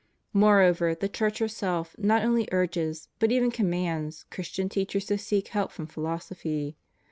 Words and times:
^ 0.01 0.03
Moreover, 0.33 0.95
the 0.95 1.07
Church 1.07 1.37
herself 1.37 1.93
not 1.95 2.23
only 2.23 2.47
urges, 2.51 3.07
but 3.19 3.31
even 3.31 3.51
commands, 3.51 4.25
Christian 4.31 4.67
teachers 4.67 5.05
to 5.05 5.17
seek 5.19 5.49
help 5.49 5.71
from 5.71 5.85
philosophy. 5.85 6.75